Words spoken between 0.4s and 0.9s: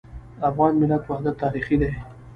افغان